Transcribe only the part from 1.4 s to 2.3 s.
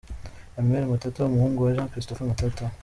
wa Jean Christophe